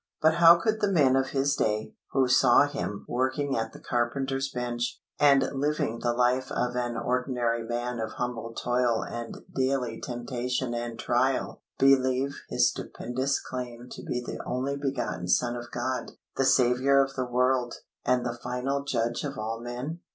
[0.19, 4.49] But how could the men of His day, who saw Him working at the carpenter's
[4.49, 10.73] bench, and living the life of an ordinary man of humble toil and daily temptation
[10.73, 16.45] and trial, believe His stupendous claim to be the only begotten Son of God, the
[16.45, 19.99] Saviour of the world, and the final Judge of all men?